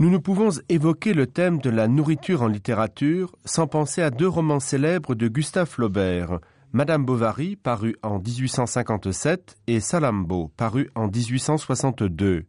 [0.00, 4.26] Nous ne pouvons évoquer le thème de la nourriture en littérature sans penser à deux
[4.26, 6.40] romans célèbres de Gustave Flaubert,
[6.72, 12.46] Madame Bovary, paru en 1857, et Salambo, paru en 1862.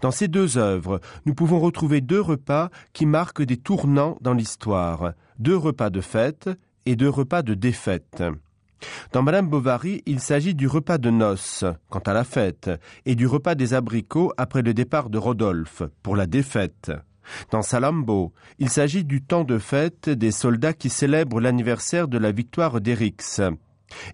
[0.00, 5.12] Dans ces deux œuvres, nous pouvons retrouver deux repas qui marquent des tournants dans l'histoire,
[5.38, 6.50] deux repas de fête
[6.86, 8.24] et deux repas de défaite.
[9.12, 12.70] Dans Madame Bovary, il s'agit du repas de noces, quant à la fête,
[13.04, 16.92] et du repas des abricots après le départ de Rodolphe, pour la défaite.
[17.50, 22.32] Dans Salambo, il s'agit du temps de fête des soldats qui célèbrent l'anniversaire de la
[22.32, 23.40] victoire d'Erix,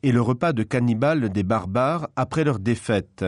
[0.02, 3.24] et le repas de cannibales des barbares après leur défaite.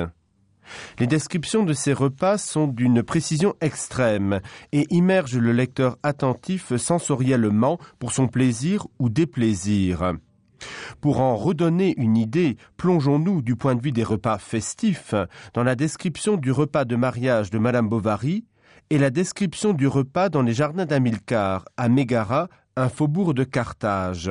[0.99, 4.41] Les descriptions de ces repas sont d'une précision extrême
[4.73, 10.15] et immergent le lecteur attentif sensoriellement pour son plaisir ou déplaisir.
[11.01, 15.15] Pour en redonner une idée, plongeons-nous du point de vue des repas festifs
[15.53, 18.45] dans la description du repas de mariage de Madame Bovary
[18.91, 24.31] et la description du repas dans les jardins d'Amilcar, à Mégara, un faubourg de Carthage.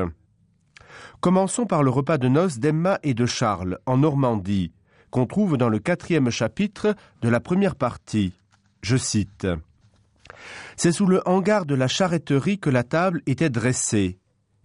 [1.20, 4.74] Commençons par le repas de noces d'Emma et de Charles, en Normandie,
[5.10, 8.34] qu'on trouve dans le quatrième chapitre de la première partie.
[8.82, 9.48] Je cite.
[10.76, 14.20] C'est sous le hangar de la charretterie que la table était dressée.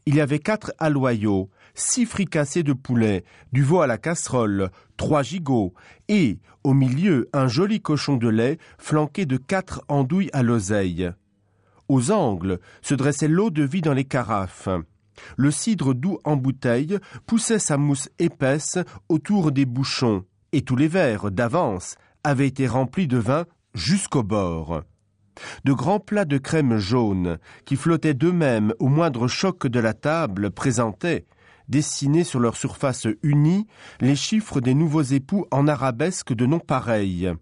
[0.06, 5.22] Il y avait quatre aloyaux, six fricassés de poulet, du veau à la casserole, trois
[5.22, 5.74] gigots,
[6.08, 11.10] et, au milieu, un joli cochon de lait flanqué de quatre andouilles à l'oseille.
[11.88, 14.68] Aux angles se dressait l'eau de vie dans les carafes.
[15.36, 20.88] Le cidre doux en bouteille poussait sa mousse épaisse autour des bouchons, et tous les
[20.88, 24.82] verres d'avance avaient été remplis de vin jusqu'au bord.
[25.64, 30.50] De grands plats de crème jaune, qui flottaient d'eux-mêmes au moindre choc de la table,
[30.50, 31.26] présentaient,
[31.68, 33.66] dessinés sur leur surface unie,
[34.00, 37.32] les chiffres des nouveaux époux en arabesque de noms pareils.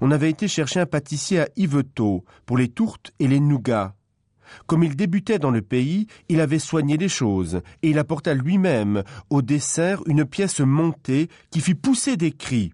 [0.00, 3.94] On avait été chercher un pâtissier à Yvetot pour les tourtes et les nougats.
[4.66, 9.02] Comme il débutait dans le pays, il avait soigné les choses, et il apporta lui-même
[9.30, 12.72] au dessert une pièce montée qui fit pousser des cris.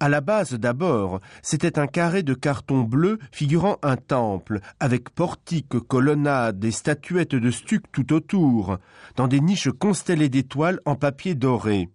[0.00, 5.78] À la base d'abord, c'était un carré de carton bleu figurant un temple, avec portique,
[5.88, 8.78] colonnade et statuettes de stuc tout autour,
[9.16, 11.88] dans des niches constellées d'étoiles en papier doré.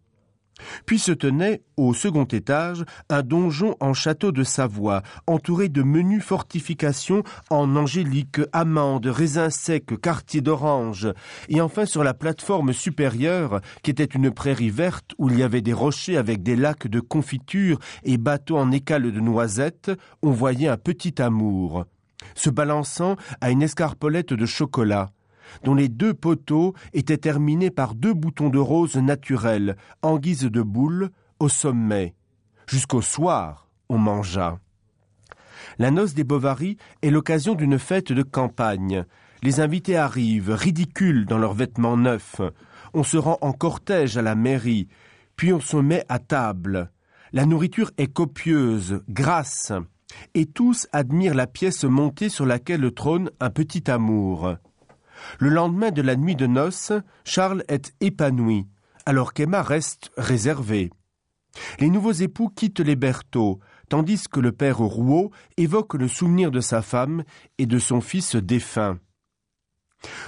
[0.85, 6.21] Puis se tenait, au second étage, un donjon en château de Savoie, entouré de menues
[6.21, 11.07] fortifications en angélique, amandes, raisins secs, quartiers d'orange,
[11.49, 15.61] et enfin sur la plateforme supérieure, qui était une prairie verte où il y avait
[15.61, 20.67] des rochers avec des lacs de confiture et bateaux en écales de noisettes, on voyait
[20.67, 21.85] un petit amour,
[22.35, 25.09] se balançant à une escarpolette de chocolat
[25.63, 30.61] dont les deux poteaux étaient terminés par deux boutons de rose naturels, en guise de
[30.61, 31.09] boule,
[31.39, 32.13] au sommet.
[32.67, 34.59] Jusqu'au soir, on mangea.
[35.77, 39.05] La noce des Bovary est l'occasion d'une fête de campagne.
[39.43, 42.41] Les invités arrivent, ridicules dans leurs vêtements neufs.
[42.93, 44.87] On se rend en cortège à la mairie,
[45.35, 46.91] puis on se met à table.
[47.33, 49.71] La nourriture est copieuse, grasse,
[50.33, 54.55] et tous admirent la pièce montée sur laquelle trône un petit amour.
[55.39, 56.93] Le lendemain de la nuit de noces,
[57.23, 58.67] Charles est épanoui,
[59.05, 60.91] alors qu'Emma reste réservée.
[61.79, 63.59] Les nouveaux époux quittent les Berthaud,
[63.89, 67.23] tandis que le père Rouault évoque le souvenir de sa femme
[67.57, 68.99] et de son fils défunt.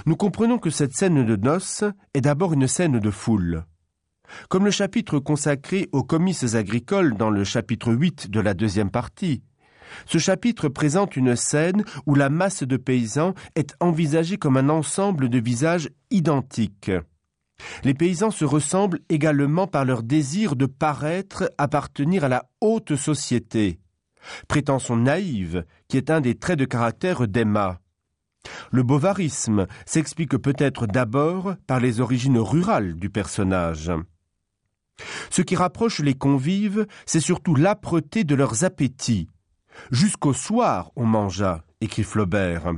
[0.05, 1.83] Nous comprenons que cette scène de noces
[2.13, 3.65] est d'abord une scène de foule.
[4.49, 9.43] Comme le chapitre consacré aux comices agricoles dans le chapitre 8 de la deuxième partie,
[10.05, 15.29] ce chapitre présente une scène où la masse de paysans est envisagée comme un ensemble
[15.29, 16.91] de visages identiques.
[17.83, 23.79] Les paysans se ressemblent également par leur désir de paraître appartenir à la haute société,
[24.47, 27.79] prétention naïve qui est un des traits de caractère d'Emma.
[28.71, 33.91] Le bovarisme s'explique peut-être d'abord par les origines rurales du personnage.
[35.29, 39.29] Ce qui rapproche les convives, c'est surtout l'âpreté de leurs appétits,
[39.91, 42.73] Jusqu'au soir on mangea, écrit Flaubert.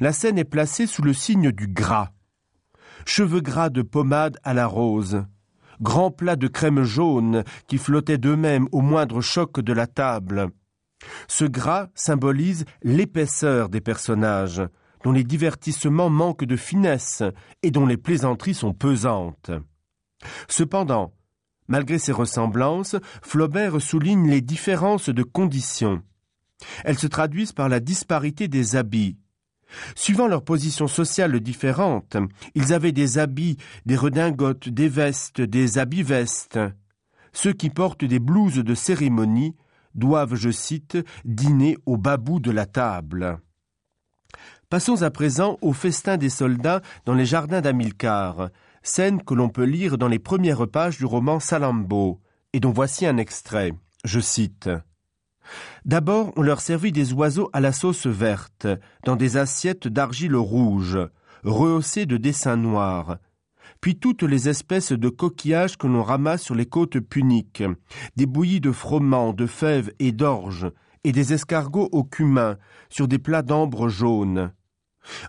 [0.00, 2.10] La scène est placée sous le signe du gras.
[3.06, 5.24] Cheveux gras de pommade à la rose,
[5.80, 10.50] grands plats de crème jaune qui flottaient d'eux-mêmes au moindre choc de la table.
[11.28, 14.62] Ce gras symbolise l'épaisseur des personnages,
[15.02, 17.22] dont les divertissements manquent de finesse
[17.62, 19.50] et dont les plaisanteries sont pesantes.
[20.48, 21.12] Cependant,
[21.68, 26.02] Malgré ces ressemblances, Flaubert souligne les différences de conditions.
[26.84, 29.16] Elles se traduisent par la disparité des habits.
[29.96, 32.16] Suivant leur position sociale différente,
[32.54, 33.56] ils avaient des habits,
[33.86, 36.60] des redingotes, des vestes, des habits-vestes.
[37.32, 39.56] Ceux qui portent des blouses de cérémonie
[39.94, 43.38] doivent, je cite, dîner au bas bout de la table.
[44.70, 48.50] Passons à présent au festin des soldats dans les jardins d'Amilcar,
[48.84, 52.20] scène que l'on peut lire dans les premières pages du roman Salambo,
[52.52, 53.72] et dont voici un extrait.
[54.04, 54.70] Je cite.
[55.84, 58.68] D'abord, on leur servit des oiseaux à la sauce verte,
[59.04, 60.98] dans des assiettes d'argile rouge,
[61.42, 63.18] rehaussées de dessins noirs,
[63.80, 67.64] puis toutes les espèces de coquillages que l'on ramasse sur les côtes puniques,
[68.16, 70.70] des bouillies de froment, de fèves et d'orge,
[71.04, 72.56] et des escargots au cumin,
[72.88, 74.52] sur des plats d'ambre jaune.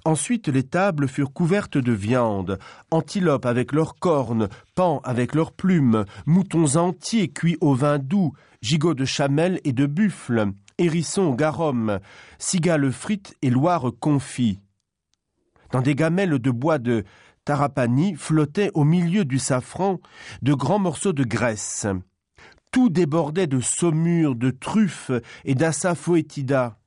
[0.05, 2.59] Ensuite les tables furent couvertes de viande,
[2.91, 8.93] antilopes avec leurs cornes, pans avec leurs plumes, moutons entiers cuits au vin doux, gigots
[8.93, 11.99] de chamel et de buffle, hérissons garum,
[12.37, 14.59] cigales frites et loires confits.
[15.71, 17.03] Dans des gamelles de bois de
[17.43, 19.99] Tarapani flottaient au milieu du safran
[20.41, 21.85] de grands morceaux de graisse.
[22.71, 25.11] Tout débordait de saumure, de truffes
[25.45, 26.77] et d'assafoetida.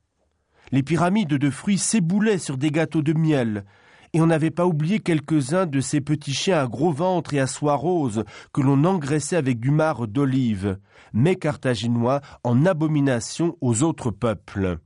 [0.71, 3.65] Les pyramides de fruits s'éboulaient sur des gâteaux de miel,
[4.13, 7.47] et on n'avait pas oublié quelques-uns de ces petits chiens à gros ventre et à
[7.47, 8.23] soie rose
[8.53, 10.79] que l'on engraissait avec du marc d'olive,
[11.13, 14.79] mais carthaginois en abomination aux autres peuples.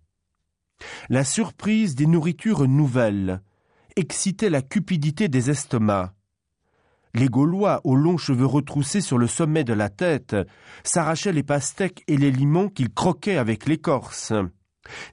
[1.09, 3.41] La surprise des nourritures nouvelles,
[3.95, 6.11] excitait la cupidité des estomacs.
[7.15, 10.35] Les Gaulois, aux longs cheveux retroussés sur le sommet de la tête,
[10.83, 14.33] s'arrachaient les pastèques et les limons qu'ils croquaient avec l'écorce.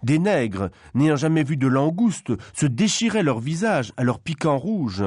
[0.03, 5.05] Des nègres, n'ayant jamais vu de langoustes, se déchiraient leur visage à leur piquant rouge.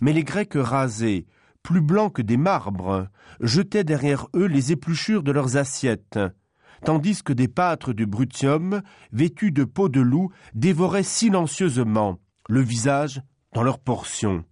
[0.00, 1.26] Mais les Grecs rasés,
[1.62, 3.08] plus blancs que des marbres,
[3.40, 6.18] jetaient derrière eux les épluchures de leurs assiettes,
[6.84, 8.82] tandis que des pâtres du Brutium,
[9.12, 12.18] vêtus de peau de loup, dévoraient silencieusement,
[12.48, 14.44] le visage dans leur portion.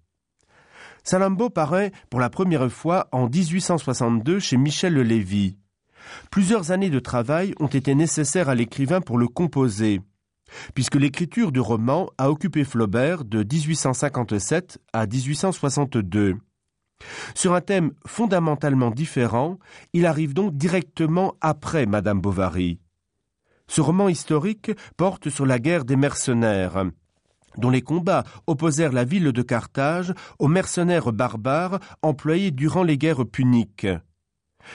[1.03, 5.60] Salambo paraît pour la première fois en 1862 chez Michel Lévy.
[6.31, 10.01] Plusieurs années de travail ont été nécessaires à l'écrivain pour le composer,
[10.75, 16.37] puisque l'écriture du roman a occupé Flaubert de 1857 à 1862.
[17.35, 19.59] Sur un thème fondamentalement différent,
[19.93, 22.79] il arrive donc directement après Madame Bovary.
[23.69, 26.85] Ce roman historique porte sur la guerre des mercenaires,
[27.57, 33.27] dont les combats opposèrent la ville de Carthage aux mercenaires barbares employés durant les guerres
[33.27, 33.87] puniques.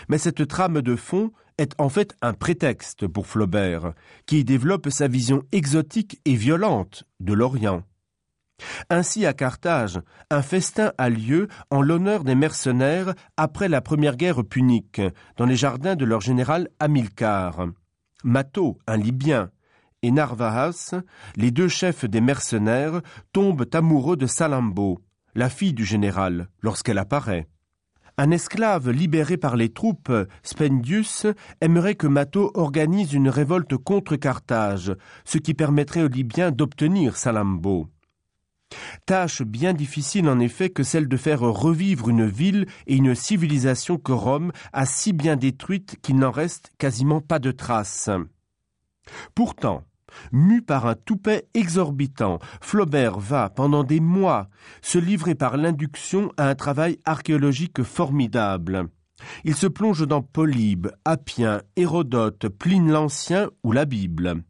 [0.09, 3.93] Mais cette trame de fond est en fait un prétexte pour Flaubert,
[4.25, 7.83] qui développe sa vision exotique et violente de l'Orient.
[8.89, 9.99] Ainsi, à Carthage,
[10.29, 15.01] un festin a lieu en l'honneur des mercenaires après la première guerre punique,
[15.37, 17.67] dans les jardins de leur général Hamilcar.
[18.23, 19.51] Mato, un Libyen,
[20.01, 20.95] et Narvaas,
[21.35, 23.01] les deux chefs des mercenaires,
[23.33, 25.01] tombent amoureux de Salambo,
[25.33, 27.47] la fille du général, lorsqu'elle apparaît.
[28.17, 31.27] Un esclave libéré par les troupes, Spendius,
[31.59, 34.93] aimerait que Mato organise une révolte contre Carthage,
[35.25, 37.89] ce qui permettrait aux Libyens d'obtenir Salambo.
[39.05, 43.97] Tâche bien difficile en effet que celle de faire revivre une ville et une civilisation
[43.97, 48.09] que Rome a si bien détruite qu'il n'en reste quasiment pas de traces.
[49.35, 49.83] Pourtant,
[50.31, 54.49] Mu par un toupet exorbitant, Flaubert va, pendant des mois,
[54.81, 58.89] se livrer par l'induction à un travail archéologique formidable.
[59.43, 64.43] Il se plonge dans Polybe, Appien, Hérodote, Pline l'Ancien ou la Bible.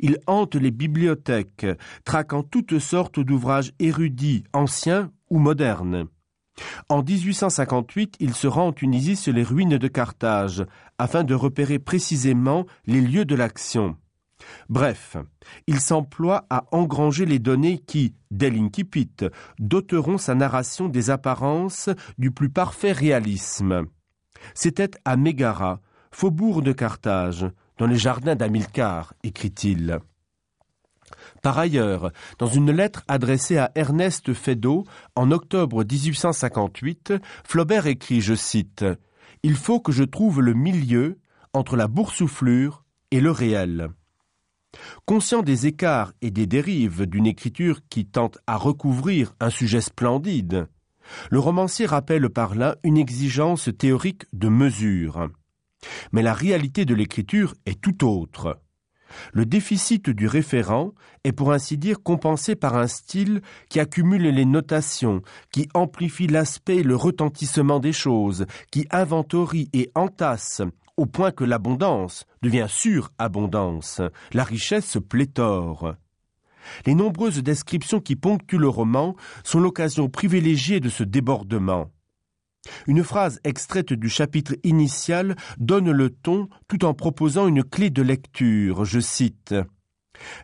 [0.00, 1.66] Il hante les bibliothèques,
[2.04, 6.08] traquant toutes sortes d'ouvrages érudits, anciens ou modernes.
[6.88, 10.64] En 1858, il se rend en Tunisie sur les ruines de Carthage,
[10.98, 13.96] afin de repérer précisément les lieux de l'action.
[14.68, 15.16] Bref,
[15.66, 19.10] il s'emploie à engranger les données qui, dès l'incipit,
[19.58, 23.86] doteront sa narration des apparences du plus parfait réalisme.
[24.54, 25.80] C'était à Mégara,
[26.10, 27.46] faubourg de Carthage,
[27.78, 30.00] dans les jardins d'Amilcar, écrit-il.
[31.42, 34.84] Par ailleurs, dans une lettre adressée à Ernest Feydeau
[35.16, 38.84] en octobre 1858, Flaubert écrit, je cite,
[39.42, 41.18] Il faut que je trouve le milieu
[41.52, 43.90] entre la boursouflure et le réel.
[45.04, 50.68] Conscient des écarts et des dérives d'une écriture qui tente à recouvrir un sujet splendide,
[51.30, 55.28] le romancier rappelle par là une exigence théorique de mesure.
[56.12, 58.60] Mais la réalité de l'écriture est tout autre.
[59.32, 60.92] Le déficit du référent
[61.24, 66.76] est pour ainsi dire compensé par un style qui accumule les notations, qui amplifie l'aspect
[66.76, 70.62] et le retentissement des choses, qui inventorie et entasse
[71.00, 74.02] au point que l'abondance devient surabondance,
[74.34, 75.94] la richesse pléthore.
[76.84, 81.90] Les nombreuses descriptions qui ponctuent le roman sont l'occasion privilégiée de ce débordement.
[82.86, 88.02] Une phrase extraite du chapitre initial donne le ton tout en proposant une clé de
[88.02, 88.84] lecture.
[88.84, 89.54] Je cite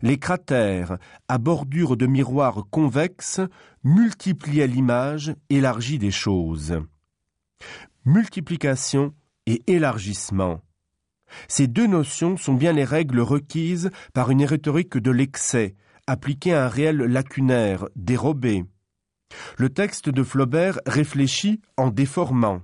[0.00, 0.96] Les cratères,
[1.28, 3.42] à bordure de miroirs convexes,
[3.84, 6.80] multipliaient l'image élargie des choses.
[8.06, 9.12] Multiplication
[9.46, 10.60] et élargissement.
[11.48, 15.74] Ces deux notions sont bien les règles requises par une rhétorique de l'excès,
[16.06, 18.64] appliquée à un réel lacunaire, dérobé.
[19.56, 22.62] Le texte de Flaubert réfléchit en déformant.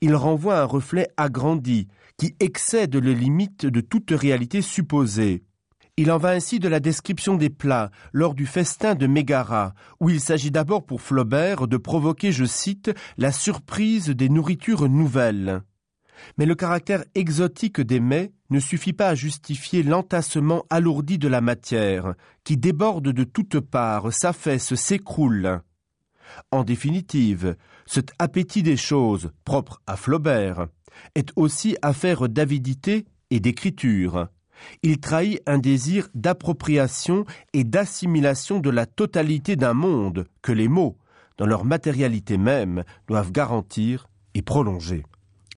[0.00, 5.42] Il renvoie un reflet agrandi qui excède les limites de toute réalité supposée.
[5.96, 10.08] Il en va ainsi de la description des plats lors du festin de Mégara, où
[10.08, 15.62] il s'agit d'abord pour Flaubert de provoquer, je cite, la surprise des nourritures nouvelles.
[16.38, 21.40] Mais le caractère exotique des mets ne suffit pas à justifier l'entassement alourdi de la
[21.40, 25.60] matière, qui déborde de toutes parts, s'affaisse, s'écroule.
[26.50, 30.66] En définitive, cet appétit des choses, propre à Flaubert,
[31.14, 34.28] est aussi affaire d'avidité et d'écriture.
[34.82, 40.98] Il trahit un désir d'appropriation et d'assimilation de la totalité d'un monde que les mots,
[41.38, 45.04] dans leur matérialité même, doivent garantir et prolonger.